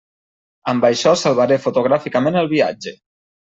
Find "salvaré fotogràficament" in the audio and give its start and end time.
1.25-2.41